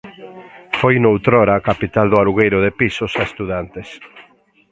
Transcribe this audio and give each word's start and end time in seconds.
Foi 0.79 0.95
noutrora 0.99 1.53
a 1.55 1.65
capital 1.69 2.07
do 2.09 2.19
alugueiro 2.21 2.59
de 2.65 2.71
pisos 2.79 3.11
a 3.21 3.23
estudantes. 3.29 3.87